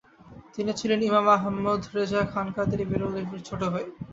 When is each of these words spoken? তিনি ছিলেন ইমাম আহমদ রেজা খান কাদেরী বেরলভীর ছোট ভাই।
তিনি 0.55 0.71
ছিলেন 0.79 0.99
ইমাম 1.09 1.25
আহমদ 1.35 1.81
রেজা 1.95 2.21
খান 2.31 2.47
কাদেরী 2.55 2.85
বেরলভীর 2.91 3.41
ছোট 3.47 3.61
ভাই। 3.73 3.85